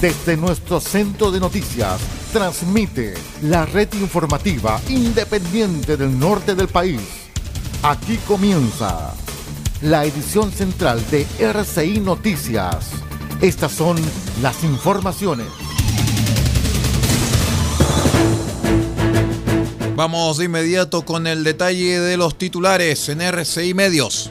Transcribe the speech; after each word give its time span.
Desde 0.00 0.36
nuestro 0.36 0.78
centro 0.78 1.30
de 1.30 1.40
noticias, 1.40 1.98
transmite 2.30 3.14
la 3.42 3.64
red 3.64 3.88
informativa 3.94 4.78
independiente 4.90 5.96
del 5.96 6.18
norte 6.18 6.54
del 6.54 6.68
país. 6.68 7.00
Aquí 7.82 8.18
comienza 8.28 9.14
la 9.80 10.04
edición 10.04 10.52
central 10.52 11.02
de 11.10 11.26
RCI 11.38 12.00
Noticias. 12.00 12.90
Estas 13.40 13.72
son 13.72 13.96
las 14.42 14.62
informaciones. 14.64 15.46
Vamos 19.94 20.36
de 20.36 20.44
inmediato 20.44 21.06
con 21.06 21.26
el 21.26 21.42
detalle 21.42 22.00
de 22.00 22.18
los 22.18 22.36
titulares 22.36 23.08
en 23.08 23.22
RCI 23.22 23.72
Medios. 23.72 24.30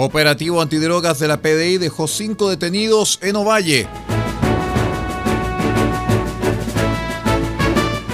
Operativo 0.00 0.62
antidrogas 0.62 1.18
de 1.18 1.26
la 1.26 1.42
PDI 1.42 1.76
dejó 1.76 2.06
cinco 2.06 2.48
detenidos 2.48 3.18
en 3.20 3.34
Ovalle. 3.34 3.88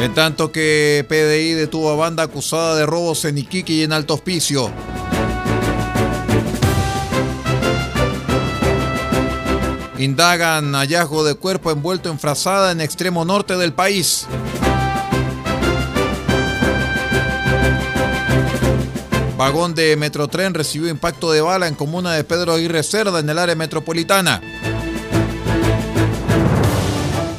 En 0.01 0.15
tanto 0.15 0.51
que 0.51 1.05
PDI 1.07 1.53
detuvo 1.53 1.91
a 1.91 1.97
banda 1.97 2.23
acusada 2.23 2.75
de 2.77 2.87
robos 2.87 3.27
en 3.27 3.37
Iquique 3.37 3.75
y 3.75 3.83
en 3.83 3.93
Alto 3.93 4.15
Hospicio. 4.15 4.73
Indagan 9.99 10.73
hallazgo 10.73 11.23
de 11.23 11.35
cuerpo 11.35 11.71
envuelto 11.71 12.09
en 12.09 12.19
frazada 12.19 12.73
en 12.73 12.81
extremo 12.81 13.27
norte 13.27 13.59
del 13.59 13.75
país. 13.75 14.27
Vagón 19.37 19.75
de 19.75 19.97
Metrotren 19.97 20.55
recibió 20.55 20.89
impacto 20.89 21.33
de 21.33 21.41
bala 21.41 21.67
en 21.67 21.75
comuna 21.75 22.13
de 22.13 22.23
Pedro 22.23 22.53
Aguirre 22.53 22.85
Cerda 22.85 23.19
en 23.19 23.29
el 23.29 23.39
área 23.39 23.57
metropolitana. 23.57 24.41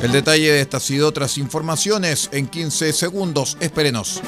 El 0.01 0.11
detalle 0.11 0.51
de 0.51 0.61
estas 0.61 0.89
y 0.91 0.97
de 0.97 1.03
otras 1.03 1.37
informaciones 1.37 2.29
en 2.33 2.47
15 2.47 2.91
segundos. 2.91 3.57
Espérenos. 3.59 4.21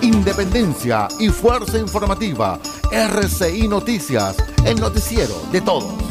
Independencia 0.00 1.06
y 1.20 1.28
fuerza 1.28 1.78
informativa. 1.78 2.58
RCI 2.90 3.68
Noticias, 3.68 4.36
el 4.64 4.80
noticiero 4.80 5.42
de 5.52 5.60
todos. 5.60 6.09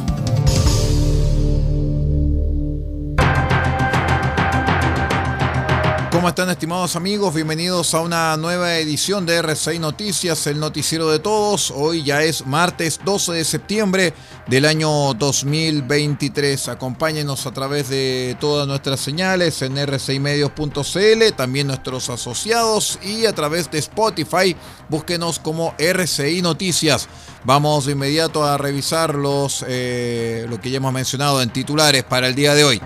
¿Cómo 6.20 6.28
están 6.28 6.50
estimados 6.50 6.98
amigos? 6.98 7.34
Bienvenidos 7.34 7.94
a 7.94 8.02
una 8.02 8.36
nueva 8.36 8.76
edición 8.76 9.26
de 9.26 9.42
R6 9.42 9.80
Noticias, 9.80 10.48
el 10.48 10.60
noticiero 10.60 11.10
de 11.10 11.20
todos. 11.20 11.72
Hoy 11.74 12.04
ya 12.04 12.24
es 12.24 12.46
martes 12.46 13.00
12 13.06 13.32
de 13.32 13.46
septiembre 13.46 14.14
del 14.46 14.66
año 14.66 15.14
2023. 15.14 16.68
Acompáñenos 16.68 17.46
a 17.46 17.54
través 17.54 17.88
de 17.88 18.36
todas 18.38 18.68
nuestras 18.68 19.00
señales 19.00 19.62
en 19.62 19.78
r6medios.cl, 19.78 21.36
también 21.38 21.68
nuestros 21.68 22.10
asociados 22.10 23.00
y 23.02 23.26
a 23.26 23.34
través 23.34 23.72
de 23.72 23.80
Spotify. 23.80 24.58
Búsquenos 24.90 25.40
como 25.40 25.74
RCI 25.78 26.42
Noticias. 26.42 27.08
Vamos 27.46 27.86
de 27.86 27.94
inmediato 27.94 28.44
a 28.44 28.58
revisar 28.58 29.16
los, 29.16 29.64
eh, 29.66 30.46
lo 30.50 30.60
que 30.60 30.70
ya 30.70 30.78
hemos 30.78 30.92
mencionado 30.92 31.42
en 31.42 31.50
titulares 31.50 32.04
para 32.04 32.28
el 32.28 32.36
día 32.36 32.54
de 32.56 32.66
hoy. 32.66 32.82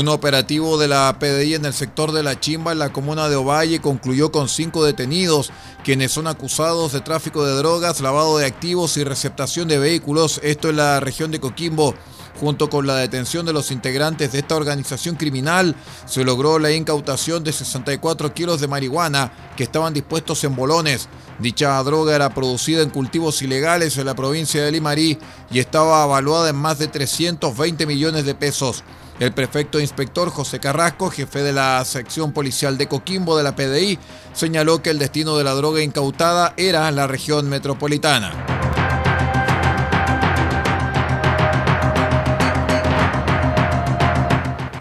Un 0.00 0.08
operativo 0.08 0.78
de 0.78 0.88
la 0.88 1.14
PDI 1.18 1.56
en 1.56 1.66
el 1.66 1.74
sector 1.74 2.12
de 2.12 2.22
La 2.22 2.40
Chimba, 2.40 2.72
en 2.72 2.78
la 2.78 2.90
comuna 2.90 3.28
de 3.28 3.36
Ovalle, 3.36 3.82
concluyó 3.82 4.32
con 4.32 4.48
cinco 4.48 4.82
detenidos, 4.82 5.52
quienes 5.84 6.10
son 6.10 6.26
acusados 6.26 6.92
de 6.92 7.02
tráfico 7.02 7.44
de 7.44 7.52
drogas, 7.52 8.00
lavado 8.00 8.38
de 8.38 8.46
activos 8.46 8.96
y 8.96 9.04
receptación 9.04 9.68
de 9.68 9.78
vehículos, 9.78 10.40
esto 10.42 10.70
en 10.70 10.76
la 10.76 11.00
región 11.00 11.30
de 11.30 11.38
Coquimbo. 11.38 11.94
Junto 12.40 12.70
con 12.70 12.86
la 12.86 12.96
detención 12.96 13.44
de 13.44 13.52
los 13.52 13.70
integrantes 13.70 14.32
de 14.32 14.38
esta 14.38 14.56
organización 14.56 15.16
criminal, 15.16 15.76
se 16.06 16.24
logró 16.24 16.58
la 16.58 16.72
incautación 16.72 17.44
de 17.44 17.52
64 17.52 18.32
kilos 18.32 18.62
de 18.62 18.68
marihuana 18.68 19.52
que 19.54 19.64
estaban 19.64 19.92
dispuestos 19.92 20.42
en 20.44 20.56
bolones. 20.56 21.10
Dicha 21.40 21.82
droga 21.82 22.16
era 22.16 22.32
producida 22.32 22.80
en 22.80 22.88
cultivos 22.88 23.42
ilegales 23.42 23.98
en 23.98 24.06
la 24.06 24.14
provincia 24.14 24.64
de 24.64 24.72
Limarí 24.72 25.18
y 25.50 25.58
estaba 25.58 26.02
evaluada 26.06 26.48
en 26.48 26.56
más 26.56 26.78
de 26.78 26.88
320 26.88 27.84
millones 27.84 28.24
de 28.24 28.34
pesos. 28.34 28.82
El 29.20 29.32
prefecto 29.32 29.78
inspector 29.78 30.30
José 30.30 30.60
Carrasco, 30.60 31.10
jefe 31.10 31.42
de 31.42 31.52
la 31.52 31.84
sección 31.84 32.32
policial 32.32 32.78
de 32.78 32.88
Coquimbo 32.88 33.36
de 33.36 33.42
la 33.42 33.54
PDI, 33.54 33.98
señaló 34.32 34.82
que 34.82 34.88
el 34.88 34.98
destino 34.98 35.36
de 35.36 35.44
la 35.44 35.52
droga 35.52 35.82
incautada 35.82 36.54
era 36.56 36.90
la 36.90 37.06
región 37.06 37.48
metropolitana. 37.48 38.32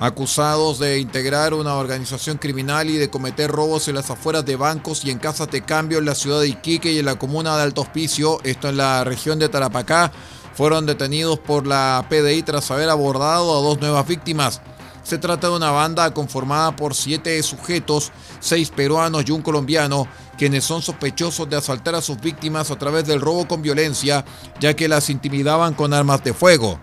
acusados 0.01 0.79
de 0.79 0.99
integrar 0.99 1.53
una 1.53 1.75
organización 1.75 2.37
criminal 2.37 2.89
y 2.89 2.97
de 2.97 3.09
cometer 3.09 3.51
robos 3.51 3.89
en 3.89 3.95
las 3.95 4.09
afueras 4.09 4.45
de 4.45 4.55
bancos 4.55 5.03
y 5.03 5.11
en 5.11 5.19
casas 5.19 5.51
de 5.51 5.61
cambio 5.61 5.99
en 5.99 6.05
la 6.05 6.15
ciudad 6.15 6.39
de 6.39 6.47
Iquique 6.47 6.93
y 6.93 6.99
en 6.99 7.05
la 7.05 7.19
comuna 7.19 7.57
de 7.57 7.63
Alto 7.63 7.81
Hospicio, 7.81 8.39
esto 8.45 8.69
en 8.69 8.77
la 8.77 9.03
región 9.03 9.39
de 9.39 9.49
Tarapacá, 9.49 10.11
fueron 10.59 10.85
detenidos 10.85 11.39
por 11.39 11.65
la 11.65 12.05
PDI 12.09 12.43
tras 12.43 12.69
haber 12.69 12.89
abordado 12.89 13.57
a 13.57 13.61
dos 13.61 13.79
nuevas 13.79 14.05
víctimas. 14.05 14.59
Se 15.03 15.17
trata 15.17 15.47
de 15.47 15.55
una 15.55 15.71
banda 15.71 16.13
conformada 16.13 16.75
por 16.75 16.95
siete 16.95 17.41
sujetos, 17.43 18.11
seis 18.41 18.69
peruanos 18.69 19.23
y 19.25 19.31
un 19.31 19.41
colombiano, 19.41 20.05
quienes 20.37 20.65
son 20.65 20.81
sospechosos 20.81 21.49
de 21.49 21.55
asaltar 21.55 21.95
a 21.95 22.01
sus 22.01 22.19
víctimas 22.19 22.71
a 22.71 22.77
través 22.77 23.05
del 23.05 23.21
robo 23.21 23.47
con 23.47 23.61
violencia, 23.61 24.25
ya 24.59 24.73
que 24.75 24.89
las 24.89 25.09
intimidaban 25.09 25.75
con 25.75 25.93
armas 25.93 26.25
de 26.25 26.33
fuego. 26.33 26.77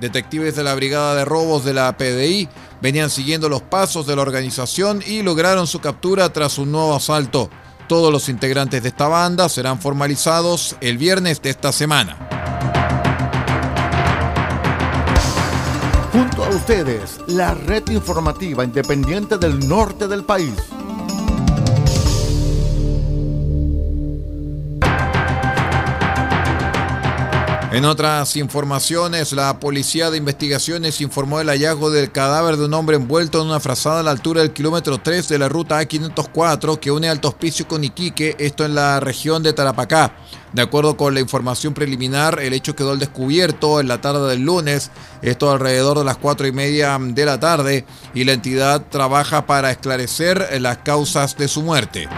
Detectives 0.00 0.56
de 0.56 0.64
la 0.64 0.74
Brigada 0.74 1.14
de 1.14 1.24
Robos 1.24 1.64
de 1.64 1.74
la 1.74 1.96
PDI 1.96 2.48
venían 2.80 3.08
siguiendo 3.08 3.48
los 3.48 3.62
pasos 3.62 4.04
de 4.08 4.16
la 4.16 4.22
organización 4.22 5.00
y 5.06 5.22
lograron 5.22 5.68
su 5.68 5.78
captura 5.78 6.32
tras 6.32 6.58
un 6.58 6.72
nuevo 6.72 6.92
asalto. 6.92 7.50
Todos 7.88 8.10
los 8.10 8.28
integrantes 8.30 8.82
de 8.82 8.88
esta 8.88 9.08
banda 9.08 9.48
serán 9.48 9.78
formalizados 9.78 10.76
el 10.80 10.96
viernes 10.96 11.42
de 11.42 11.50
esta 11.50 11.70
semana. 11.70 12.16
Junto 16.10 16.44
a 16.44 16.48
ustedes, 16.48 17.20
la 17.26 17.52
red 17.54 17.82
informativa 17.90 18.64
independiente 18.64 19.36
del 19.36 19.68
norte 19.68 20.08
del 20.08 20.24
país. 20.24 20.54
En 27.74 27.84
otras 27.84 28.36
informaciones, 28.36 29.32
la 29.32 29.58
Policía 29.58 30.08
de 30.08 30.18
Investigaciones 30.18 31.00
informó 31.00 31.38
del 31.38 31.48
hallazgo 31.48 31.90
del 31.90 32.12
cadáver 32.12 32.56
de 32.56 32.66
un 32.66 32.74
hombre 32.74 32.94
envuelto 32.94 33.40
en 33.40 33.48
una 33.48 33.58
frazada 33.58 33.98
a 33.98 34.02
la 34.04 34.12
altura 34.12 34.42
del 34.42 34.52
kilómetro 34.52 34.98
3 34.98 35.28
de 35.28 35.38
la 35.40 35.48
ruta 35.48 35.82
A504 35.82 36.78
que 36.78 36.92
une 36.92 37.08
Alto 37.08 37.26
Hospicio 37.26 37.66
con 37.66 37.82
Iquique, 37.82 38.36
esto 38.38 38.64
en 38.64 38.76
la 38.76 39.00
región 39.00 39.42
de 39.42 39.54
Tarapacá. 39.54 40.14
De 40.52 40.62
acuerdo 40.62 40.96
con 40.96 41.14
la 41.14 41.20
información 41.20 41.74
preliminar, 41.74 42.38
el 42.38 42.52
hecho 42.52 42.76
quedó 42.76 42.92
al 42.92 43.00
descubierto 43.00 43.80
en 43.80 43.88
la 43.88 44.00
tarde 44.00 44.30
del 44.30 44.42
lunes, 44.42 44.92
esto 45.20 45.50
alrededor 45.50 45.98
de 45.98 46.04
las 46.04 46.18
cuatro 46.18 46.46
y 46.46 46.52
media 46.52 46.96
de 47.00 47.26
la 47.26 47.40
tarde, 47.40 47.84
y 48.14 48.22
la 48.22 48.34
entidad 48.34 48.86
trabaja 48.88 49.46
para 49.46 49.72
esclarecer 49.72 50.60
las 50.60 50.78
causas 50.78 51.36
de 51.36 51.48
su 51.48 51.62
muerte. 51.62 52.08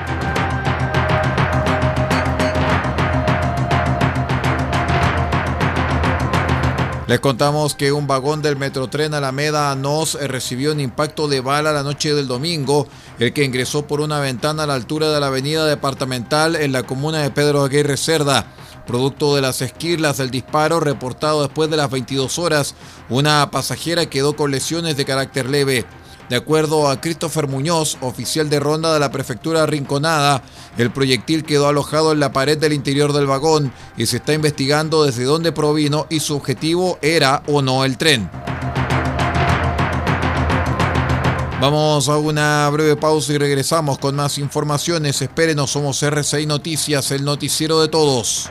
Les 7.07 7.21
contamos 7.21 7.77
que 7.77 7.93
un 7.93 8.09
vagón 8.09 8.43
del 8.43 8.57
Metrotren 8.57 9.15
Alameda 9.15 9.73
Nos 9.77 10.17
eh, 10.17 10.27
recibió 10.27 10.73
un 10.73 10.81
impacto 10.81 11.29
de 11.29 11.41
bala 11.41 11.73
la 11.73 11.85
noche 11.85 12.13
del 12.15 12.27
domingo, 12.27 12.89
el 13.21 13.33
que 13.33 13.45
ingresó 13.45 13.87
por 13.87 14.01
una 14.01 14.19
ventana 14.19 14.65
a 14.65 14.67
la 14.67 14.75
altura 14.75 15.13
de 15.13 15.21
la 15.21 15.29
avenida 15.29 15.67
departamental 15.67 16.57
en 16.57 16.73
la 16.73 16.83
comuna 16.83 17.23
de 17.23 17.31
Pedro 17.31 17.63
Aguirre 17.63 17.97
Cerda. 17.97 18.53
Producto 18.89 19.37
de 19.37 19.41
las 19.41 19.63
esquirlas 19.63 20.17
del 20.17 20.33
disparo 20.33 20.81
reportado 20.81 21.43
después 21.43 21.71
de 21.71 21.77
las 21.77 21.91
22 21.93 22.41
horas, 22.41 22.75
una 23.09 23.53
pasajera 23.53 24.07
quedó 24.07 24.35
con 24.35 24.51
lesiones 24.51 24.97
de 24.97 25.05
carácter 25.05 25.49
leve. 25.49 25.87
De 26.29 26.35
acuerdo 26.35 26.89
a 26.89 27.01
Christopher 27.01 27.47
Muñoz, 27.47 27.99
oficial 28.01 28.51
de 28.51 28.59
ronda 28.59 28.93
de 28.93 28.99
la 28.99 29.13
prefectura 29.13 29.65
Rinconada, 29.65 30.43
el 30.77 30.91
proyectil 30.91 31.45
quedó 31.45 31.69
alojado 31.69 32.13
en 32.13 32.19
la 32.19 32.33
pared 32.33 32.59
del 32.59 32.73
interior 32.73 33.13
del 33.13 33.27
vagón 33.27 33.73
y 33.97 34.07
se 34.07 34.17
está 34.17 34.33
investigando 34.33 35.05
desde 35.05 35.25
dónde 35.25 35.53
provino 35.53 36.07
y 36.11 36.19
su 36.19 36.35
objetivo 36.35 36.99
era 37.01 37.43
o 37.47 37.63
no 37.63 37.85
el 37.85 37.97
tren. 37.97 38.29
Vamos 41.61 42.09
a 42.09 42.19
una 42.19 42.69
breve 42.71 42.97
pausa 42.97 43.33
y 43.33 43.39
regresamos 43.39 43.99
con 43.99 44.15
más 44.15 44.37
informaciones. 44.37 45.23
Espérenos, 45.23 45.71
somos 45.71 46.03
RCI 46.03 46.45
Noticias, 46.45 47.13
el 47.13 47.25
noticiero 47.25 47.81
de 47.81 47.89
todos. 47.89 48.51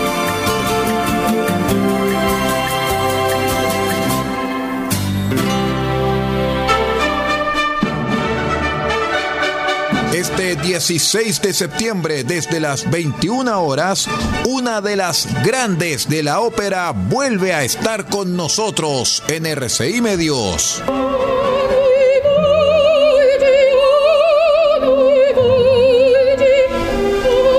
Este 10.21 10.55
16 10.55 11.41
de 11.41 11.51
septiembre, 11.51 12.23
desde 12.23 12.59
las 12.59 12.87
21 12.87 13.59
horas, 13.59 14.07
una 14.47 14.79
de 14.79 14.95
las 14.95 15.27
grandes 15.43 16.07
de 16.07 16.21
la 16.21 16.41
ópera 16.41 16.91
vuelve 16.91 17.55
a 17.55 17.63
estar 17.63 18.05
con 18.05 18.35
nosotros 18.35 19.23
en 19.27 19.47
RCI 19.47 19.99
Medios. 19.99 20.83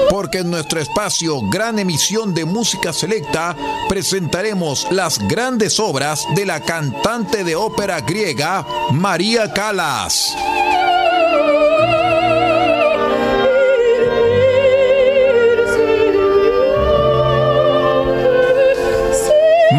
Porque 0.09 0.39
en 0.39 0.51
nuestro 0.53 0.79
espacio 0.79 1.41
Gran 1.51 1.81
Emisión 1.81 2.33
de 2.33 2.45
Música 2.45 2.93
Selecta 2.93 3.57
presentaremos 3.89 4.87
las 4.93 5.19
grandes 5.27 5.81
obras 5.81 6.25
de 6.37 6.47
la 6.47 6.61
cantante 6.61 7.43
de 7.43 7.57
ópera 7.57 8.01
griega 8.03 8.65
María 8.93 9.53
Calas. 9.53 10.33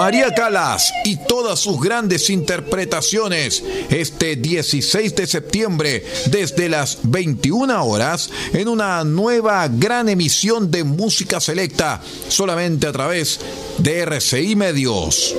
María 0.03 0.33
Calas 0.35 0.93
y 1.05 1.15
todas 1.15 1.61
sus 1.61 1.79
grandes 1.79 2.29
interpretaciones 2.29 3.63
este 3.89 4.35
16 4.35 5.15
de 5.15 5.25
septiembre 5.25 6.05
desde 6.25 6.67
las 6.67 6.97
21 7.03 7.85
horas 7.85 8.29
en 8.51 8.67
una 8.67 9.05
nueva 9.05 9.65
gran 9.69 10.09
emisión 10.09 10.69
de 10.69 10.83
música 10.83 11.39
selecta 11.39 12.01
solamente 12.27 12.85
a 12.85 12.91
través 12.91 13.39
de 13.77 14.01
RCI 14.01 14.57
Medios. 14.57 15.37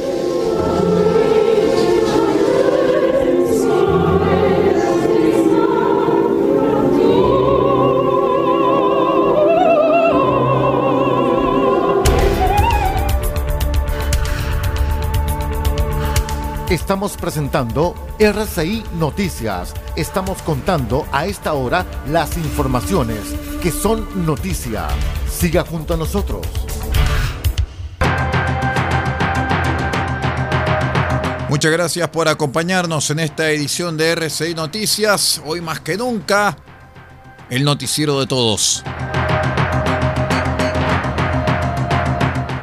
Estamos 16.74 17.16
presentando 17.16 17.94
RCI 18.18 18.82
Noticias. 18.98 19.72
Estamos 19.94 20.42
contando 20.42 21.06
a 21.12 21.24
esta 21.24 21.52
hora 21.52 21.86
las 22.08 22.36
informaciones 22.36 23.20
que 23.62 23.70
son 23.70 24.26
noticia. 24.26 24.88
Siga 25.30 25.64
junto 25.64 25.94
a 25.94 25.96
nosotros. 25.96 26.44
Muchas 31.48 31.70
gracias 31.70 32.08
por 32.08 32.26
acompañarnos 32.26 33.08
en 33.10 33.20
esta 33.20 33.52
edición 33.52 33.96
de 33.96 34.10
RCI 34.10 34.56
Noticias. 34.56 35.40
Hoy 35.46 35.60
más 35.60 35.78
que 35.78 35.96
nunca, 35.96 36.56
el 37.50 37.62
noticiero 37.62 38.18
de 38.18 38.26
todos. 38.26 38.82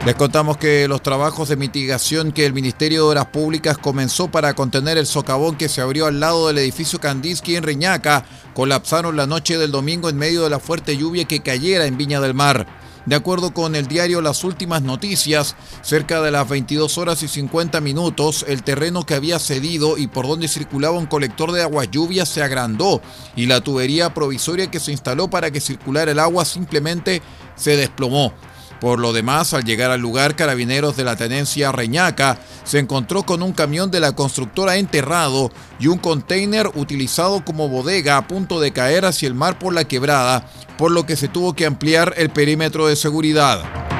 Les 0.04 0.16
contamos 0.16 0.58
que 0.58 0.88
los 0.88 1.04
trabajos 1.04 1.48
de 1.48 1.56
mitigación 1.56 2.32
que 2.32 2.48
el 2.48 2.54
Ministerio 2.54 3.04
de 3.04 3.10
Obras 3.10 3.28
Públicas 3.28 3.78
comenzó 3.78 4.32
para 4.32 4.56
contener 4.56 4.98
el 4.98 5.06
socavón 5.06 5.58
que 5.58 5.70
se 5.70 5.80
abrió 5.80 6.08
al 6.08 6.20
lado 6.20 6.48
del 6.48 6.58
edificio 6.58 7.00
Kandinsky 7.00 7.56
en 7.56 7.62
Reñaca 7.62 8.26
colapsaron 8.56 9.16
la 9.16 9.28
noche 9.28 9.60
del 9.60 9.70
domingo 9.70 10.10
en 10.10 10.18
medio 10.18 10.44
de 10.44 10.50
la 10.50 10.58
fuerte 10.58 10.98
lluvia 10.98 11.26
que 11.26 11.42
cayera 11.42 11.86
en 11.86 11.98
Viña 11.98 12.20
del 12.20 12.34
Mar. 12.34 12.66
De 13.06 13.16
acuerdo 13.16 13.54
con 13.54 13.76
el 13.76 13.88
diario 13.88 14.22
Las 14.22 14.44
Últimas 14.44 14.82
Noticias, 14.82 15.56
cerca 15.84 16.20
de 16.20 16.32
las 16.32 16.50
22 16.50 16.98
horas 16.98 17.22
y 17.22 17.28
50 17.28 17.80
minutos, 17.80 18.44
el 18.48 18.64
terreno 18.64 19.06
que 19.06 19.14
había 19.14 19.38
cedido 19.38 20.00
y 20.00 20.08
por 20.08 20.28
donde 20.28 20.48
circulaba 20.48 20.98
un 20.98 21.06
colector 21.06 21.52
de 21.52 21.62
agua 21.62 21.86
lluvia 21.86 22.26
se 22.26 22.42
agrandó 22.42 23.04
y 23.36 23.46
la 23.46 23.62
tubería 23.62 24.16
provisoria 24.16 24.72
que 24.72 24.80
se 24.80 24.92
instaló 24.92 25.30
para 25.30 25.52
que 25.52 25.62
circulara 25.62 26.12
el 26.12 26.20
agua 26.20 26.44
simplemente 26.44 27.22
se 27.56 27.78
desplomó. 27.78 28.34
Por 28.82 29.00
lo 29.00 29.14
demás, 29.14 29.54
al 29.54 29.64
llegar 29.64 29.92
al 29.92 30.02
lugar, 30.02 30.36
carabineros 30.36 30.98
de 30.98 31.04
la 31.04 31.16
tenencia 31.16 31.72
Reñaca 31.72 32.40
se 32.64 32.80
encontró 32.80 33.22
con 33.22 33.44
un 33.44 33.54
camión 33.54 33.92
de 33.92 34.00
la 34.00 34.16
constructora 34.16 34.78
enterrado 34.78 35.52
y 35.80 35.86
un 35.86 36.00
container 36.00 36.68
utilizado 36.74 37.46
como 37.46 37.70
bodega 37.70 38.18
a 38.18 38.28
punto 38.28 38.60
de 38.60 38.74
caer 38.74 39.06
hacia 39.06 39.28
el 39.28 39.36
mar 39.36 39.60
por 39.60 39.72
la 39.76 39.84
quebrada, 39.84 40.48
por 40.80 40.90
lo 40.90 41.06
que 41.06 41.16
se 41.16 41.28
tuvo 41.28 41.54
que 41.54 41.68
ampliar 41.68 42.16
el 42.18 42.32
perímetro 42.32 42.88
de 42.88 42.96
seguridad. 42.96 43.91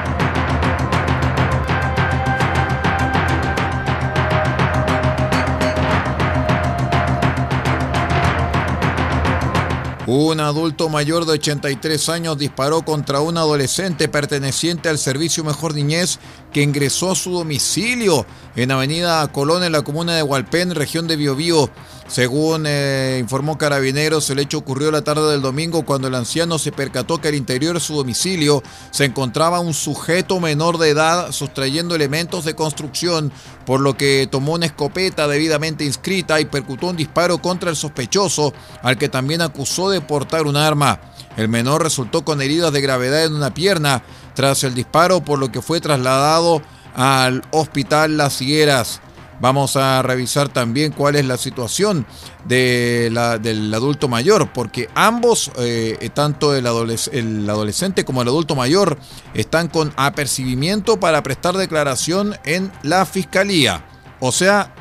Un 10.14 10.40
adulto 10.40 10.90
mayor 10.90 11.24
de 11.24 11.32
83 11.32 12.10
años 12.10 12.36
disparó 12.36 12.82
contra 12.82 13.22
un 13.22 13.38
adolescente 13.38 14.08
perteneciente 14.08 14.90
al 14.90 14.98
Servicio 14.98 15.42
Mejor 15.42 15.74
Niñez 15.74 16.18
que 16.52 16.60
ingresó 16.60 17.12
a 17.12 17.14
su 17.14 17.30
domicilio 17.32 18.26
en 18.54 18.72
Avenida 18.72 19.26
Colón 19.28 19.64
en 19.64 19.72
la 19.72 19.80
comuna 19.80 20.14
de 20.14 20.22
Hualpén, 20.22 20.74
región 20.74 21.08
de 21.08 21.16
Biobío. 21.16 21.70
Según 22.12 22.64
eh, 22.66 23.16
informó 23.18 23.56
Carabineros, 23.56 24.28
el 24.28 24.38
hecho 24.38 24.58
ocurrió 24.58 24.90
la 24.90 25.00
tarde 25.00 25.30
del 25.30 25.40
domingo 25.40 25.86
cuando 25.86 26.08
el 26.08 26.14
anciano 26.14 26.58
se 26.58 26.70
percató 26.70 27.18
que 27.18 27.28
al 27.28 27.34
interior 27.34 27.72
de 27.72 27.80
su 27.80 27.96
domicilio 27.96 28.62
se 28.90 29.06
encontraba 29.06 29.60
un 29.60 29.72
sujeto 29.72 30.38
menor 30.38 30.76
de 30.76 30.90
edad 30.90 31.32
sustrayendo 31.32 31.94
elementos 31.94 32.44
de 32.44 32.54
construcción, 32.54 33.32
por 33.64 33.80
lo 33.80 33.96
que 33.96 34.28
tomó 34.30 34.52
una 34.52 34.66
escopeta 34.66 35.26
debidamente 35.26 35.86
inscrita 35.86 36.38
y 36.38 36.44
percutó 36.44 36.88
un 36.88 36.98
disparo 36.98 37.38
contra 37.38 37.70
el 37.70 37.76
sospechoso, 37.76 38.52
al 38.82 38.98
que 38.98 39.08
también 39.08 39.40
acusó 39.40 39.88
de 39.88 40.02
portar 40.02 40.46
un 40.46 40.58
arma. 40.58 41.00
El 41.38 41.48
menor 41.48 41.82
resultó 41.82 42.26
con 42.26 42.42
heridas 42.42 42.74
de 42.74 42.82
gravedad 42.82 43.24
en 43.24 43.32
una 43.32 43.54
pierna 43.54 44.02
tras 44.34 44.64
el 44.64 44.74
disparo, 44.74 45.24
por 45.24 45.38
lo 45.38 45.50
que 45.50 45.62
fue 45.62 45.80
trasladado 45.80 46.60
al 46.94 47.42
hospital 47.52 48.18
Las 48.18 48.42
Higueras. 48.42 49.00
Vamos 49.42 49.74
a 49.74 50.02
revisar 50.02 50.48
también 50.50 50.92
cuál 50.92 51.16
es 51.16 51.26
la 51.26 51.36
situación 51.36 52.06
de 52.44 53.08
la, 53.10 53.38
del 53.38 53.74
adulto 53.74 54.06
mayor, 54.06 54.52
porque 54.52 54.88
ambos, 54.94 55.50
eh, 55.58 56.10
tanto 56.14 56.54
el, 56.54 56.64
el, 57.10 57.50
adolescente 57.50 58.04
como 58.04 58.22
el 58.22 58.28
adulto 58.28 58.54
mayor, 58.54 58.96
están 59.34 59.66
con 59.66 59.92
apercibimiento 59.96 61.00
para 61.00 61.24
prestar 61.24 61.56
declaración 61.56 62.36
en 62.44 62.70
la 62.84 63.04
fiscalía. 63.04 63.84
O 64.20 64.30
sea, 64.30 64.72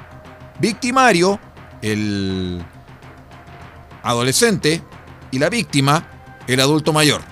victimario, 0.60 1.40
el 1.82 2.64
adolescente, 4.04 4.84
y 5.32 5.40
la 5.40 5.50
víctima, 5.50 6.08
el 6.46 6.60
adulto 6.60 6.94
mayor. 6.94 7.31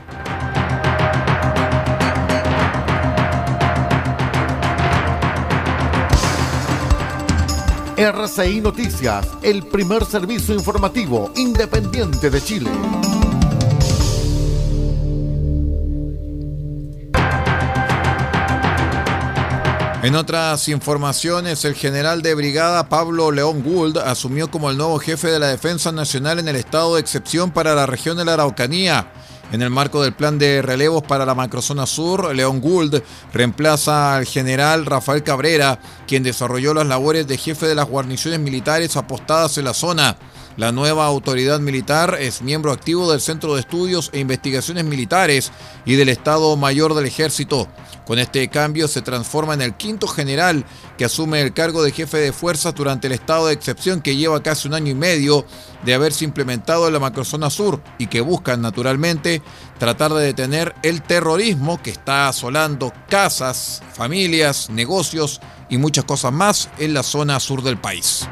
RCI 8.00 8.62
Noticias, 8.62 9.28
el 9.42 9.68
primer 9.68 10.06
servicio 10.06 10.56
informativo 10.56 11.34
independiente 11.36 12.30
de 12.30 12.42
Chile. 12.42 12.72
En 20.02 20.16
otras 20.16 20.70
informaciones, 20.70 21.66
el 21.66 21.76
general 21.76 22.22
de 22.22 22.36
brigada 22.36 22.88
Pablo 22.88 23.32
León 23.32 23.62
Gould 23.64 23.98
asumió 23.98 24.50
como 24.50 24.70
el 24.70 24.78
nuevo 24.78 24.98
jefe 25.00 25.28
de 25.28 25.40
la 25.40 25.48
Defensa 25.48 25.92
Nacional 25.92 26.40
en 26.40 26.48
el 26.48 26.56
estado 26.56 26.96
de 26.96 27.02
excepción 27.02 27.52
para 27.52 27.76
la 27.76 27.86
región 27.86 28.16
de 28.16 28.24
la 28.24 28.36
Araucanía. 28.36 29.12
En 29.52 29.64
el 29.64 29.72
marco 29.72 30.04
del 30.04 30.14
plan 30.14 30.38
de 30.38 30.62
relevos 30.62 31.02
para 31.02 31.26
la 31.26 31.34
macrozona 31.34 31.88
sur, 31.88 32.36
León 32.36 32.62
Gould 32.62 33.02
reemplaza 33.34 34.16
al 34.16 34.26
general 34.26 34.86
Rafael 34.86 35.24
Cabrera, 35.24 35.80
quien 36.08 36.22
desarrolló 36.22 36.76
las 36.76 36.86
labores 36.86 37.28
de 37.28 37.38
jefe 37.38 37.66
de 37.66 37.74
las 37.74 37.88
guarniciones 37.88 38.40
militares 38.40 38.96
apostadas 38.96 39.58
en 39.58 39.66
la 39.66 39.74
zona. 39.74 40.18
La 40.60 40.74
nueva 40.74 41.06
autoridad 41.06 41.62
militar 41.62 42.18
es 42.20 42.42
miembro 42.42 42.74
activo 42.74 43.10
del 43.10 43.22
Centro 43.22 43.54
de 43.54 43.62
Estudios 43.62 44.10
e 44.12 44.20
Investigaciones 44.20 44.84
Militares 44.84 45.54
y 45.86 45.96
del 45.96 46.10
Estado 46.10 46.54
Mayor 46.58 46.96
del 46.96 47.06
Ejército. 47.06 47.70
Con 48.06 48.20
este 48.20 48.46
cambio 48.50 48.90
se 48.90 49.02
transforma 49.02 49.54
en 49.54 49.62
el 49.62 49.78
quinto 49.78 50.06
general 50.06 50.66
que 50.98 51.06
asume 51.06 51.40
el 51.40 51.54
cargo 51.54 51.82
de 51.82 51.94
jefe 51.94 52.18
de 52.18 52.34
fuerzas 52.34 52.76
durante 52.76 53.08
el 53.08 53.14
estado 53.14 53.48
de 53.48 53.54
excepción 53.54 54.02
que 54.02 54.18
lleva 54.18 54.44
casi 54.44 54.68
un 54.68 54.74
año 54.74 54.92
y 54.92 54.96
medio 54.96 55.46
de 55.86 55.94
haberse 55.94 56.26
implementado 56.26 56.88
en 56.88 56.94
la 56.94 57.00
macrozona 57.00 57.50
sur 57.50 57.82
y 57.98 58.08
que 58.08 58.20
buscan 58.20 58.62
naturalmente 58.62 59.42
tratar 59.78 60.12
de 60.12 60.26
detener 60.26 60.76
el 60.84 61.02
terrorismo 61.02 61.82
que 61.82 61.92
está 61.92 62.28
asolando 62.28 62.92
casas, 63.08 63.82
familias, 63.94 64.70
negocios 64.70 65.40
y 65.70 65.78
muchas 65.78 66.04
cosas 66.04 66.34
más 66.34 66.68
en 66.80 66.94
la 66.94 67.04
zona 67.04 67.40
sur 67.40 67.64
del 67.64 67.78
país. 67.78 68.28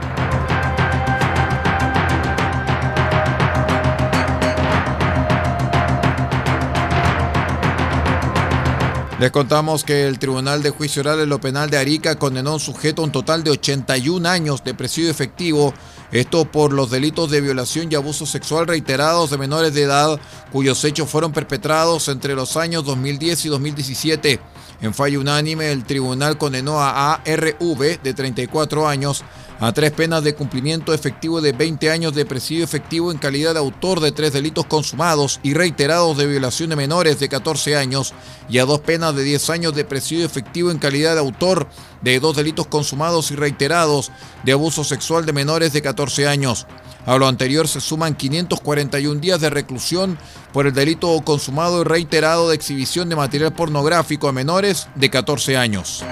Les 9.19 9.31
contamos 9.31 9.83
que 9.83 10.07
el 10.07 10.19
Tribunal 10.19 10.61
de 10.61 10.69
Juicio 10.69 10.99
Oral 10.99 11.21
en 11.21 11.29
lo 11.29 11.41
Penal 11.41 11.71
de 11.71 11.77
Arica 11.79 12.19
condenó 12.19 12.51
a 12.51 12.53
un 12.53 12.59
sujeto 12.59 13.01
a 13.01 13.05
un 13.05 13.11
total 13.11 13.43
de 13.43 13.49
81 13.49 14.29
años 14.29 14.63
de 14.63 14.75
presidio 14.75 15.09
efectivo, 15.09 15.73
esto 16.11 16.45
por 16.45 16.71
los 16.71 16.91
delitos 16.91 17.31
de 17.31 17.41
violación 17.41 17.91
y 17.91 17.95
abuso 17.95 18.27
sexual 18.27 18.67
reiterados 18.67 19.31
de 19.31 19.39
menores 19.39 19.73
de 19.73 19.81
edad, 19.81 20.19
cuyos 20.51 20.83
hechos 20.83 21.09
fueron 21.09 21.31
perpetrados 21.31 22.09
entre 22.09 22.35
los 22.35 22.57
años 22.57 22.85
2010 22.85 23.45
y 23.45 23.49
2017. 23.49 24.39
En 24.79 24.93
fallo 24.93 25.21
unánime, 25.21 25.71
el 25.71 25.83
tribunal 25.85 26.37
condenó 26.37 26.79
a 26.79 27.15
ARV, 27.15 28.01
de 28.03 28.13
34 28.13 28.87
años, 28.87 29.23
a 29.59 29.71
tres 29.71 29.91
penas 29.91 30.23
de 30.23 30.35
cumplimiento 30.35 30.93
efectivo 30.93 31.41
de 31.41 31.51
20 31.51 31.89
años 31.89 32.13
de 32.13 32.25
presidio 32.25 32.63
efectivo 32.63 33.11
en 33.11 33.17
calidad 33.17 33.53
de 33.53 33.59
autor 33.59 33.99
de 33.99 34.11
tres 34.11 34.33
delitos 34.33 34.67
consumados 34.67 35.39
y 35.41 35.55
reiterados 35.55 36.15
de 36.15 36.27
violación 36.27 36.69
de 36.69 36.75
menores 36.75 37.19
de 37.19 37.27
14 37.27 37.75
años 37.75 38.13
y 38.49 38.59
a 38.59 38.65
dos 38.65 38.81
penas 38.81 39.15
de 39.15 39.23
10 39.23 39.49
años 39.49 39.73
de 39.73 39.83
presidio 39.83 40.25
efectivo 40.25 40.69
en 40.69 40.77
calidad 40.77 41.15
de 41.15 41.21
autor 41.21 41.67
de 42.01 42.19
dos 42.19 42.35
delitos 42.35 42.67
consumados 42.67 43.31
y 43.31 43.35
reiterados 43.35 44.11
de 44.43 44.51
abuso 44.51 44.83
sexual 44.83 45.25
de 45.25 45.33
menores 45.33 45.73
de 45.73 45.81
14 45.81 46.27
años. 46.27 46.67
A 47.05 47.17
lo 47.17 47.27
anterior 47.27 47.67
se 47.67 47.79
suman 47.79 48.15
541 48.15 49.21
días 49.21 49.39
de 49.39 49.49
reclusión 49.49 50.17
por 50.51 50.67
el 50.67 50.73
delito 50.73 51.19
consumado 51.21 51.81
y 51.81 51.83
reiterado 51.85 52.49
de 52.49 52.55
exhibición 52.55 53.07
de 53.07 53.15
material 53.15 53.53
pornográfico 53.53 54.27
a 54.27 54.33
menores 54.33 54.87
de 54.95 55.09
14 55.09 55.55
años. 55.55 56.03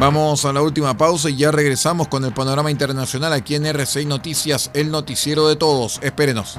Vamos 0.00 0.46
a 0.46 0.52
la 0.54 0.62
última 0.62 0.96
pausa 0.96 1.28
y 1.28 1.36
ya 1.36 1.50
regresamos 1.50 2.08
con 2.08 2.24
el 2.24 2.32
panorama 2.32 2.70
internacional 2.70 3.34
aquí 3.34 3.56
en 3.56 3.66
RCI 3.66 4.06
Noticias, 4.06 4.70
el 4.72 4.90
noticiero 4.90 5.46
de 5.46 5.56
todos. 5.56 5.98
Espérenos. 6.02 6.58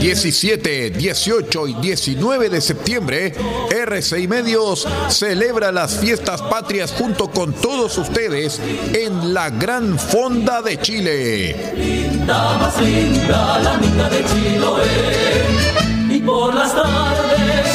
17, 0.00 0.90
18 0.90 1.68
y 1.68 1.74
19 1.74 2.48
de 2.48 2.60
septiembre, 2.60 3.34
RCI 3.70 4.28
Medios 4.28 4.86
celebra 5.08 5.72
las 5.72 5.98
fiestas 5.98 6.42
patrias 6.42 6.92
junto 6.96 7.30
con 7.30 7.52
todos 7.52 7.98
ustedes 7.98 8.60
en 8.94 9.34
la 9.34 9.50
Gran 9.50 9.98
Fonda 9.98 10.62
de 10.62 10.78
Chile. 10.80 11.74
Linda, 11.76 12.58
más 12.58 12.80
linda, 12.80 13.58
la 13.58 14.08
de 14.08 14.24
Chiloé. 14.24 16.16
Y 16.16 16.20
por 16.20 16.54
las 16.54 16.74
tardes 16.74 17.69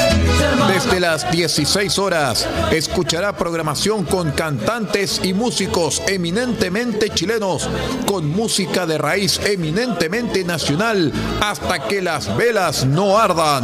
Desde 0.67 0.99
las 0.99 1.31
16 1.31 1.99
horas 1.99 2.47
escuchará 2.71 3.37
programación 3.37 4.03
con 4.03 4.31
cantantes 4.31 5.21
y 5.23 5.33
músicos 5.33 6.01
eminentemente 6.07 7.09
chilenos, 7.09 7.69
con 8.07 8.27
música 8.27 8.85
de 8.85 8.97
raíz 8.97 9.39
eminentemente 9.45 10.43
nacional, 10.43 11.11
hasta 11.41 11.87
que 11.87 12.01
las 12.01 12.35
velas 12.35 12.85
no 12.85 13.17
ardan. 13.17 13.63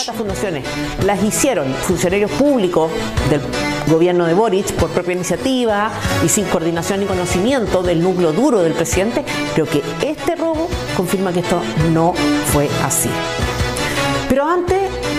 Las 1.05 1.23
hicieron 1.23 1.73
funcionarios 1.73 2.31
públicos 2.31 2.91
del 3.29 3.41
gobierno 3.87 4.25
de 4.25 4.33
Boric 4.33 4.71
por 4.73 4.89
propia 4.89 5.13
iniciativa 5.13 5.91
y 6.25 6.29
sin 6.29 6.45
coordinación 6.45 7.03
y 7.03 7.05
conocimiento 7.05 7.83
del 7.83 8.01
núcleo 8.01 8.31
duro 8.31 8.61
del 8.61 8.73
presidente, 8.73 9.23
creo 9.53 9.65
que 9.65 9.81
este 10.01 10.35
robo 10.35 10.69
confirma 10.95 11.31
que 11.33 11.39
esto 11.39 11.61
no 11.91 12.13
fue 12.51 12.69
así. 12.83 13.09
Pero 14.29 14.47
antes 14.47 14.79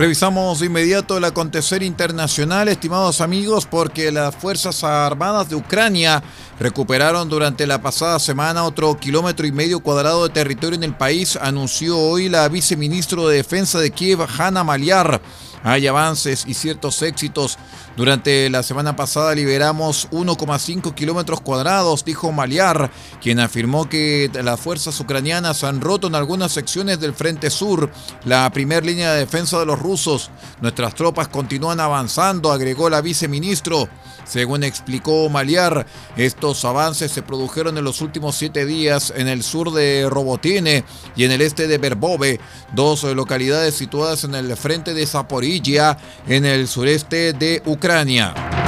Revisamos 0.00 0.60
de 0.60 0.64
inmediato 0.64 1.18
el 1.18 1.24
acontecer 1.26 1.82
internacional, 1.82 2.68
estimados 2.68 3.20
amigos, 3.20 3.66
porque 3.66 4.10
las 4.10 4.34
Fuerzas 4.34 4.82
Armadas 4.82 5.50
de 5.50 5.56
Ucrania 5.56 6.22
recuperaron 6.58 7.28
durante 7.28 7.66
la 7.66 7.82
pasada 7.82 8.18
semana 8.18 8.64
otro 8.64 8.96
kilómetro 8.96 9.46
y 9.46 9.52
medio 9.52 9.80
cuadrado 9.80 10.26
de 10.26 10.32
territorio 10.32 10.78
en 10.78 10.84
el 10.84 10.94
país, 10.94 11.36
anunció 11.36 11.98
hoy 11.98 12.30
la 12.30 12.48
viceministro 12.48 13.28
de 13.28 13.36
Defensa 13.36 13.78
de 13.78 13.90
Kiev, 13.90 14.20
Hanna 14.38 14.64
Maliar. 14.64 15.20
Hay 15.62 15.86
avances 15.86 16.44
y 16.46 16.54
ciertos 16.54 17.02
éxitos. 17.02 17.58
Durante 17.96 18.48
la 18.48 18.62
semana 18.62 18.96
pasada 18.96 19.34
liberamos 19.34 20.08
1,5 20.10 20.94
kilómetros 20.94 21.40
cuadrados, 21.42 22.04
dijo 22.04 22.32
Maliar, 22.32 22.90
quien 23.20 23.40
afirmó 23.40 23.88
que 23.88 24.30
las 24.42 24.58
fuerzas 24.58 24.98
ucranianas 25.00 25.64
han 25.64 25.80
roto 25.80 26.06
en 26.06 26.14
algunas 26.14 26.52
secciones 26.52 26.98
del 27.00 27.12
Frente 27.12 27.50
Sur, 27.50 27.90
la 28.24 28.50
primera 28.52 28.86
línea 28.86 29.12
de 29.12 29.20
defensa 29.20 29.58
de 29.58 29.66
los 29.66 29.78
rusos. 29.78 30.30
Nuestras 30.62 30.94
tropas 30.94 31.28
continúan 31.28 31.80
avanzando, 31.80 32.52
agregó 32.52 32.88
la 32.88 33.02
viceministro. 33.02 33.88
Según 34.24 34.62
explicó 34.62 35.28
Maliar, 35.28 35.86
estos 36.16 36.64
avances 36.64 37.10
se 37.10 37.22
produjeron 37.22 37.76
en 37.76 37.84
los 37.84 38.00
últimos 38.00 38.36
siete 38.36 38.64
días 38.64 39.12
en 39.16 39.26
el 39.26 39.42
sur 39.42 39.72
de 39.72 40.06
Robotine 40.08 40.84
y 41.16 41.24
en 41.24 41.32
el 41.32 41.40
este 41.40 41.66
de 41.66 41.78
Verbove, 41.78 42.38
dos 42.72 43.02
localidades 43.02 43.74
situadas 43.74 44.22
en 44.22 44.36
el 44.36 44.56
frente 44.56 44.94
de 44.94 45.02
En 46.28 46.44
el 46.44 46.68
sureste 46.68 47.32
de 47.32 47.62
Ucrania. 47.66 48.59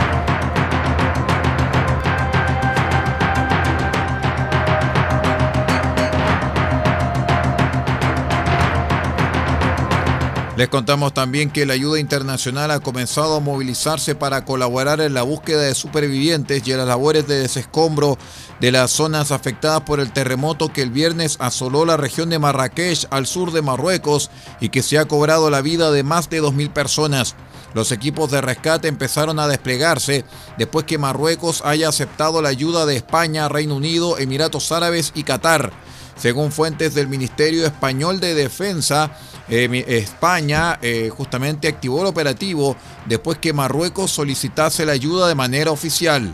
Les 10.62 10.68
contamos 10.68 11.12
también 11.12 11.50
que 11.50 11.66
la 11.66 11.72
ayuda 11.72 11.98
internacional 11.98 12.70
ha 12.70 12.78
comenzado 12.78 13.34
a 13.34 13.40
movilizarse 13.40 14.14
para 14.14 14.44
colaborar 14.44 15.00
en 15.00 15.12
la 15.12 15.22
búsqueda 15.22 15.62
de 15.62 15.74
supervivientes 15.74 16.62
y 16.64 16.70
en 16.70 16.78
las 16.78 16.86
labores 16.86 17.26
de 17.26 17.40
desescombro 17.40 18.16
de 18.60 18.70
las 18.70 18.92
zonas 18.92 19.32
afectadas 19.32 19.80
por 19.80 19.98
el 19.98 20.12
terremoto 20.12 20.72
que 20.72 20.82
el 20.82 20.92
viernes 20.92 21.36
asoló 21.40 21.84
la 21.84 21.96
región 21.96 22.30
de 22.30 22.38
Marrakech 22.38 23.08
al 23.10 23.26
sur 23.26 23.50
de 23.50 23.60
Marruecos 23.60 24.30
y 24.60 24.68
que 24.68 24.84
se 24.84 24.98
ha 24.98 25.06
cobrado 25.06 25.50
la 25.50 25.62
vida 25.62 25.90
de 25.90 26.04
más 26.04 26.30
de 26.30 26.40
2.000 26.40 26.72
personas. 26.72 27.34
Los 27.74 27.90
equipos 27.90 28.30
de 28.30 28.40
rescate 28.40 28.86
empezaron 28.86 29.40
a 29.40 29.48
desplegarse 29.48 30.24
después 30.58 30.86
que 30.86 30.96
Marruecos 30.96 31.62
haya 31.64 31.88
aceptado 31.88 32.40
la 32.40 32.50
ayuda 32.50 32.86
de 32.86 32.94
España, 32.94 33.48
Reino 33.48 33.74
Unido, 33.74 34.16
Emiratos 34.16 34.70
Árabes 34.70 35.10
y 35.16 35.24
Qatar. 35.24 35.72
Según 36.16 36.52
fuentes 36.52 36.94
del 36.94 37.08
Ministerio 37.08 37.66
Español 37.66 38.20
de 38.20 38.34
Defensa, 38.34 39.10
eh, 39.48 39.84
España 39.88 40.78
eh, 40.80 41.10
justamente 41.10 41.68
activó 41.68 42.02
el 42.02 42.06
operativo 42.06 42.76
después 43.06 43.38
que 43.38 43.52
Marruecos 43.52 44.10
solicitase 44.10 44.86
la 44.86 44.92
ayuda 44.92 45.28
de 45.28 45.34
manera 45.34 45.70
oficial. 45.70 46.32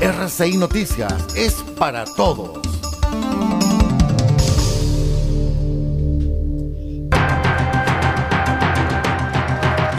RCI 0.00 0.56
Noticias 0.56 1.14
es 1.36 1.54
para 1.78 2.04
todos. 2.04 2.71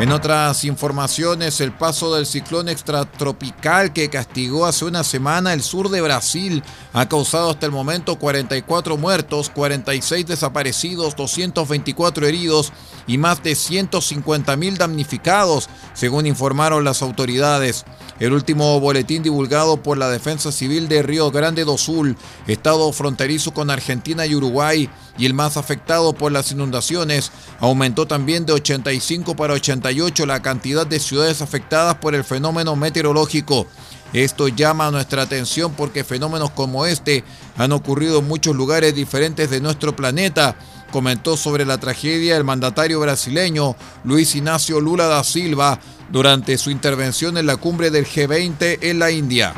En 0.04 0.12
otras 0.12 0.66
informaciones, 0.66 1.62
el 1.62 1.72
paso 1.72 2.14
del 2.14 2.26
ciclón 2.26 2.68
extratropical 2.68 3.94
que 3.94 4.10
castigó 4.10 4.66
hace 4.66 4.84
una 4.84 5.02
semana 5.02 5.54
el 5.54 5.64
sur 5.64 5.88
de 5.88 6.02
Brasil 6.02 6.62
ha 6.92 7.08
causado 7.08 7.52
hasta 7.52 7.68
el 7.68 7.72
momento 7.72 8.20
44 8.20 8.98
muertos, 8.98 9.50
46 9.50 10.26
desaparecidos, 10.26 11.16
224 11.16 12.28
heridos 12.28 12.74
y 13.08 13.18
más 13.18 13.44
de 13.44 13.56
150 13.56 14.58
mil 14.58 14.78
damnificados, 14.78 15.70
según 15.94 16.26
informaron 16.26 16.84
las 16.84 17.02
autoridades. 17.02 17.86
El 18.20 18.34
último 18.34 18.80
boletín 18.80 19.24
divulgado 19.24 19.78
por 19.78 19.98
la 19.98 20.10
Defensa 20.10 20.52
Civil 20.52 20.88
de 20.88 21.02
Río 21.02 21.32
Grande 21.32 21.66
do 21.66 21.78
Sul, 21.78 22.16
estado 22.48 22.92
fronterizo 22.94 23.54
con 23.54 23.72
Argentina 23.72 24.26
y 24.26 24.36
Uruguay, 24.36 24.90
y 25.18 25.26
el 25.26 25.34
más 25.34 25.58
afectado 25.58 26.14
por 26.14 26.32
las 26.32 26.52
inundaciones, 26.52 27.32
aumentó 27.60 28.06
también 28.06 28.46
de 28.46 28.54
85 28.54 29.36
para 29.36 29.56
88 29.56 30.26
la 30.28 30.42
cantidad 30.42 30.86
de 30.86 31.00
ciudades 31.00 31.42
afectadas 31.42 31.96
por 31.96 32.14
el 32.14 32.24
fenómeno 32.24 32.76
meteorológico. 32.76 33.66
Esto 34.14 34.48
llama 34.48 34.92
nuestra 34.92 35.24
atención 35.24 35.74
porque 35.74 36.04
fenómenos 36.04 36.52
como 36.52 36.86
este 36.86 37.24
han 37.58 37.72
ocurrido 37.72 38.20
en 38.20 38.28
muchos 38.28 38.56
lugares 38.56 38.94
diferentes 38.94 39.50
de 39.50 39.60
nuestro 39.60 39.96
planeta 39.96 40.56
comentó 40.94 41.38
sobre 41.38 41.66
la 41.66 41.80
tragedia 41.80 42.36
del 42.36 42.44
mandatario 42.44 43.00
brasileño 43.00 43.76
Luis 44.04 44.36
Ignacio 44.36 44.80
Lula 44.80 45.08
da 45.08 45.24
Silva 45.24 45.80
durante 46.12 46.56
su 46.60 46.70
intervención 46.70 47.36
en 47.40 47.48
la 47.48 47.58
cumbre 47.58 47.90
del 47.90 48.06
G20 48.06 48.78
en 48.80 49.00
la 49.00 49.10
India. 49.10 49.56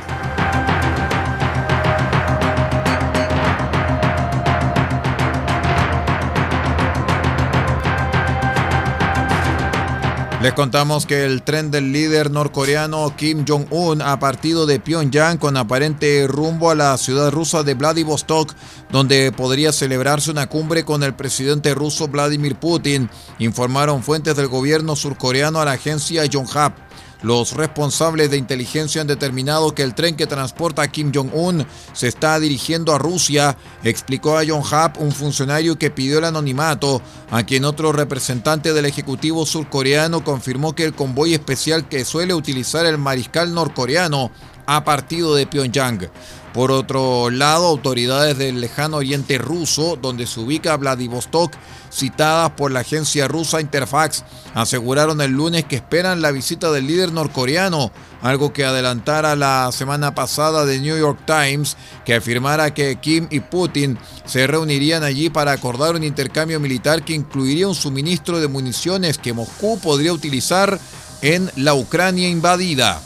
Les 10.45 10.53
contamos 10.53 11.07
que 11.07 11.25
el 11.25 11.41
tren 11.41 11.71
del 11.71 11.91
líder 11.91 12.29
norcoreano 12.29 13.15
Kim 13.17 13.45
Jong-un 13.47 14.03
ha 14.03 14.19
partido 14.19 14.67
de 14.67 14.79
Pyongyang 14.79 15.39
con 15.39 15.57
aparente 15.57 16.27
rumbo 16.27 16.69
a 16.69 16.75
la 16.75 16.95
ciudad 16.99 17.31
rusa 17.31 17.63
de 17.63 17.73
Vladivostok, 17.73 18.53
donde 18.91 19.31
podría 19.31 19.71
celebrarse 19.71 20.29
una 20.29 20.45
cumbre 20.45 20.85
con 20.85 21.01
el 21.01 21.15
presidente 21.15 21.73
ruso 21.73 22.09
Vladimir 22.09 22.57
Putin, 22.57 23.09
informaron 23.39 24.03
fuentes 24.03 24.35
del 24.35 24.47
gobierno 24.47 24.95
surcoreano 24.95 25.61
a 25.61 25.65
la 25.65 25.71
agencia 25.71 26.23
Yonhap. 26.25 26.84
Los 27.25 27.53
responsables 27.53 28.29
de 28.29 28.37
inteligencia 28.37 29.01
han 29.01 29.07
determinado 29.07 29.73
que 29.73 29.81
el 29.81 29.95
tren 29.95 30.15
que 30.15 30.27
transporta 30.27 30.83
a 30.83 30.87
Kim 30.89 31.11
Jong-un 31.11 31.65
se 31.91 32.07
está 32.07 32.39
dirigiendo 32.39 32.93
a 32.93 32.99
Rusia, 32.99 33.57
explicó 33.83 34.37
a 34.37 34.43
Hap, 34.43 35.01
un 35.01 35.11
funcionario 35.11 35.79
que 35.79 35.89
pidió 35.89 36.19
el 36.19 36.25
anonimato, 36.25 37.01
a 37.31 37.41
quien 37.41 37.65
otro 37.65 37.91
representante 37.91 38.73
del 38.73 38.85
Ejecutivo 38.85 39.47
surcoreano 39.47 40.23
confirmó 40.23 40.75
que 40.75 40.83
el 40.83 40.93
convoy 40.93 41.33
especial 41.33 41.89
que 41.89 42.05
suele 42.05 42.35
utilizar 42.35 42.85
el 42.85 42.99
mariscal 42.99 43.55
norcoreano 43.55 44.29
ha 44.67 44.83
partido 44.83 45.33
de 45.33 45.47
Pyongyang. 45.47 46.11
Por 46.53 46.71
otro 46.71 47.31
lado, 47.31 47.65
autoridades 47.65 48.37
del 48.37 48.61
lejano 48.61 48.97
oriente 48.97 49.39
ruso, 49.39 49.97
donde 49.99 50.27
se 50.27 50.39
ubica 50.39 50.77
Vladivostok, 50.77 51.51
citadas 51.95 52.51
por 52.51 52.71
la 52.71 52.81
agencia 52.81 53.27
rusa 53.27 53.61
Interfax, 53.61 54.23
aseguraron 54.53 55.21
el 55.21 55.31
lunes 55.31 55.63
que 55.65 55.77
esperan 55.77 56.21
la 56.21 56.31
visita 56.31 56.71
del 56.71 56.87
líder 56.87 57.13
norcoreano, 57.13 57.91
algo 58.21 58.51
que 58.51 58.65
adelantara 58.65 59.35
la 59.35 59.69
semana 59.71 60.13
pasada 60.13 60.65
de 60.65 60.79
New 60.79 60.97
York 60.97 61.19
Times, 61.25 61.77
que 62.03 62.15
afirmara 62.15 62.73
que 62.73 62.97
Kim 62.97 63.27
y 63.31 63.39
Putin 63.39 63.97
se 64.25 64.45
reunirían 64.47 65.03
allí 65.03 65.29
para 65.29 65.53
acordar 65.53 65.95
un 65.95 66.03
intercambio 66.03 66.59
militar 66.59 67.03
que 67.03 67.13
incluiría 67.13 67.67
un 67.67 67.75
suministro 67.75 68.39
de 68.39 68.47
municiones 68.47 69.17
que 69.17 69.33
Moscú 69.33 69.79
podría 69.79 70.11
utilizar 70.11 70.79
en 71.21 71.49
la 71.55 71.73
Ucrania 71.73 72.27
invadida. 72.27 73.01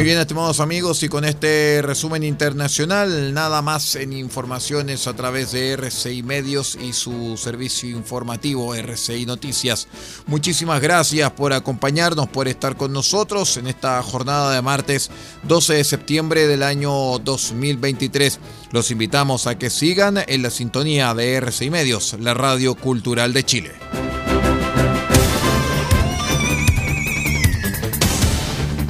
Muy 0.00 0.06
bien, 0.06 0.18
estimados 0.18 0.60
amigos, 0.60 1.02
y 1.02 1.10
con 1.10 1.26
este 1.26 1.82
resumen 1.82 2.22
internacional, 2.22 3.34
nada 3.34 3.60
más 3.60 3.96
en 3.96 4.14
informaciones 4.14 5.06
a 5.06 5.12
través 5.12 5.52
de 5.52 5.72
RCI 5.72 6.22
Medios 6.22 6.78
y 6.80 6.94
su 6.94 7.36
servicio 7.36 7.90
informativo 7.90 8.74
RCI 8.74 9.26
Noticias. 9.26 9.88
Muchísimas 10.26 10.80
gracias 10.80 11.30
por 11.32 11.52
acompañarnos, 11.52 12.30
por 12.30 12.48
estar 12.48 12.78
con 12.78 12.94
nosotros 12.94 13.58
en 13.58 13.66
esta 13.66 14.02
jornada 14.02 14.54
de 14.54 14.62
martes 14.62 15.10
12 15.42 15.74
de 15.74 15.84
septiembre 15.84 16.46
del 16.46 16.62
año 16.62 17.18
2023. 17.18 18.40
Los 18.72 18.90
invitamos 18.90 19.46
a 19.46 19.58
que 19.58 19.68
sigan 19.68 20.24
en 20.26 20.42
la 20.42 20.48
sintonía 20.48 21.12
de 21.12 21.34
RCI 21.34 21.68
Medios, 21.68 22.16
la 22.18 22.32
radio 22.32 22.74
cultural 22.74 23.34
de 23.34 23.44
Chile. 23.44 23.99